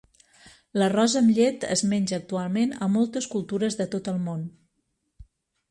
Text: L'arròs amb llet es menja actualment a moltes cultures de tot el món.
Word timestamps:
L'arròs 0.81 1.15
amb 1.19 1.33
llet 1.39 1.67
es 1.75 1.83
menja 1.91 2.17
actualment 2.21 2.75
a 2.85 2.89
moltes 2.97 3.29
cultures 3.35 3.79
de 3.83 3.89
tot 3.97 4.13
el 4.15 4.21
món. 4.31 4.43